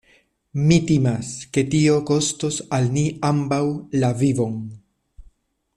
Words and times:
Mi 0.69 0.77
timas, 0.91 1.29
ke 1.57 1.63
tio 1.75 1.97
kostos 2.11 2.57
al 2.79 2.89
ni 2.97 3.05
ambaŭ 3.33 3.63
la 4.01 4.11
vivon. 4.23 4.57